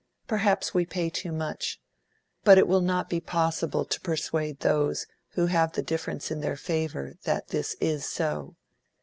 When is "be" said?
3.07-3.19